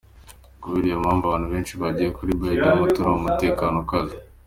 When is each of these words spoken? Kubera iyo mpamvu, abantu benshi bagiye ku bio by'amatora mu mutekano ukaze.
Kubera 0.61 0.85
iyo 0.87 0.97
mpamvu, 1.03 1.23
abantu 1.25 1.47
benshi 1.53 1.73
bagiye 1.81 2.09
ku 2.15 2.21
bio 2.27 2.35
by'amatora 2.47 3.07
mu 3.13 3.19
mutekano 3.25 3.77
ukaze. 3.83 4.15